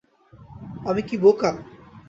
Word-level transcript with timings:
আমি 0.85 1.01
কি 1.01 1.15
বোকা? 1.17 1.49